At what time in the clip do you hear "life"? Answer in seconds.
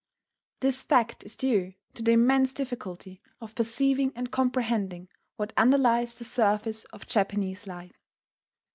7.67-8.01